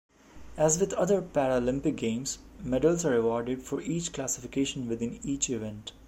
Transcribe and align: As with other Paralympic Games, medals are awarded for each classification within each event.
As 0.57 0.79
with 0.79 0.93
other 0.93 1.21
Paralympic 1.21 1.95
Games, 1.95 2.39
medals 2.63 3.05
are 3.05 3.13
awarded 3.15 3.61
for 3.61 3.81
each 3.83 4.13
classification 4.13 4.89
within 4.89 5.19
each 5.21 5.47
event. 5.51 5.91